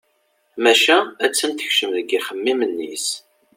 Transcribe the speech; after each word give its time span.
Maca 0.63 0.97
a-tt-an 1.25 1.53
tekcem 1.53 1.91
deg 1.95 2.07
yixemmimen-is. 2.13 3.07